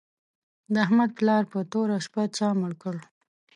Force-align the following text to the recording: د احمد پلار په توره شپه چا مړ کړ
د 0.73 0.75
احمد 0.85 1.09
پلار 1.17 1.43
په 1.51 1.59
توره 1.71 1.97
شپه 2.05 2.23
چا 2.37 2.49
مړ 2.59 2.71
کړ 2.83 2.95